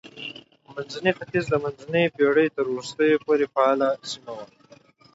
[0.73, 4.45] منځنی ختیځ د منځنۍ پېړۍ تر وروستیو پورې فعاله سیمه وه.